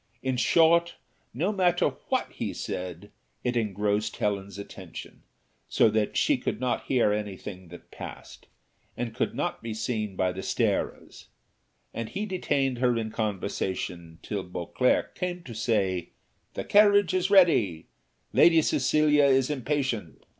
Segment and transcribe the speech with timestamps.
[0.23, 0.95] In short,
[1.31, 3.11] no matter what he said,
[3.43, 5.21] it engrossed Helen's attention,
[5.69, 8.47] so that she could not hear any thing that passed,
[8.97, 11.27] and could not be seen by the starers;
[11.93, 16.09] and he detained her in conversation till Beauclerc came to say
[16.55, 17.85] "The carriage is ready,
[18.33, 20.23] Lady Cecilia is impatient."